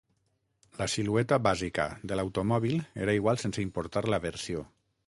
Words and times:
La 0.79 0.87
silueta 0.93 1.39
bàsica 1.49 1.85
de 2.13 2.17
l'automòbil 2.19 2.83
era 3.05 3.17
igual 3.21 3.43
sense 3.47 3.65
importar 3.71 4.07
la 4.15 4.25
versió. 4.27 4.71